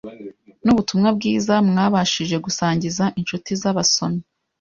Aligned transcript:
nubutumwa 0.63 1.09
bwiza 1.17 1.53
mwabashije 1.69 2.35
gusangiza 2.45 3.03
inshuti 3.19 3.49
zabasomyi 3.61 4.23